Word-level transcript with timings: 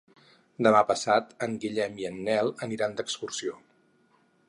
Demà 0.67 0.79
passat 0.91 1.35
en 1.47 1.53
Guillem 1.65 2.01
i 2.05 2.09
en 2.11 2.19
Nel 2.31 2.53
aniran 2.69 2.99
d'excursió. 3.01 3.59